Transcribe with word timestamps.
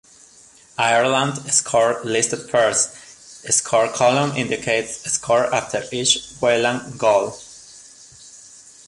Ireland 0.79 1.37
score 1.53 2.01
listed 2.03 2.49
first, 2.49 2.91
score 3.53 3.87
column 3.89 4.35
indicates 4.35 5.01
score 5.11 5.53
after 5.53 5.83
each 5.91 6.27
Whelan 6.39 6.97
goal. 6.97 7.35